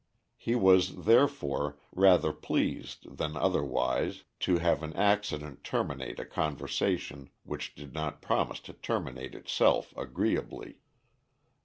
[0.39, 7.75] He was, therefore, rather pleased than otherwise to have an accident terminate a conversation which
[7.75, 10.79] did not promise to terminate itself agreeably.